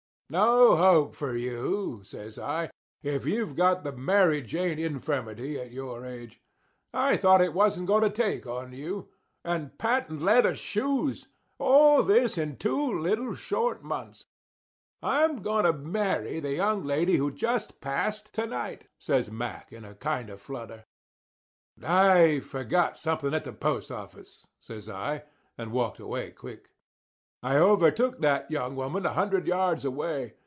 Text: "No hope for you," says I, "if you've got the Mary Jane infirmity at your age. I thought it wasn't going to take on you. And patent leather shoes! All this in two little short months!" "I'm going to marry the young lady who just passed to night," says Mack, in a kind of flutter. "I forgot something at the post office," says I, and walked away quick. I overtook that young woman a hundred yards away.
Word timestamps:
"No 0.33 0.77
hope 0.77 1.13
for 1.13 1.35
you," 1.35 2.03
says 2.05 2.39
I, 2.39 2.71
"if 3.03 3.25
you've 3.25 3.53
got 3.53 3.83
the 3.83 3.91
Mary 3.91 4.41
Jane 4.41 4.79
infirmity 4.79 5.59
at 5.59 5.71
your 5.73 6.05
age. 6.05 6.39
I 6.93 7.17
thought 7.17 7.41
it 7.41 7.53
wasn't 7.53 7.87
going 7.87 8.03
to 8.03 8.09
take 8.09 8.47
on 8.47 8.71
you. 8.71 9.09
And 9.43 9.77
patent 9.77 10.21
leather 10.21 10.55
shoes! 10.55 11.27
All 11.59 12.01
this 12.01 12.37
in 12.37 12.55
two 12.55 12.97
little 12.97 13.35
short 13.35 13.83
months!" 13.83 14.23
"I'm 15.03 15.41
going 15.41 15.65
to 15.65 15.73
marry 15.73 16.39
the 16.39 16.53
young 16.53 16.85
lady 16.85 17.17
who 17.17 17.29
just 17.29 17.81
passed 17.81 18.31
to 18.35 18.45
night," 18.47 18.87
says 18.97 19.29
Mack, 19.29 19.73
in 19.73 19.83
a 19.83 19.95
kind 19.95 20.29
of 20.29 20.39
flutter. 20.39 20.85
"I 21.83 22.39
forgot 22.39 22.97
something 22.97 23.33
at 23.33 23.43
the 23.43 23.51
post 23.51 23.91
office," 23.91 24.47
says 24.61 24.87
I, 24.87 25.23
and 25.57 25.73
walked 25.73 25.99
away 25.99 26.31
quick. 26.31 26.69
I 27.43 27.55
overtook 27.55 28.21
that 28.21 28.51
young 28.51 28.75
woman 28.75 29.03
a 29.03 29.13
hundred 29.13 29.47
yards 29.47 29.83
away. 29.83 30.35